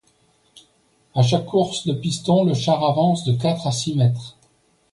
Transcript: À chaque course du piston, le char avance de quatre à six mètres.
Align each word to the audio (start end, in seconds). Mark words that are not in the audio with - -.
À 1.13 1.21
chaque 1.21 1.45
course 1.45 1.85
du 1.85 1.95
piston, 1.95 2.43
le 2.43 2.55
char 2.55 2.83
avance 2.83 3.23
de 3.23 3.33
quatre 3.39 3.67
à 3.67 3.71
six 3.71 3.93
mètres. 3.93 4.35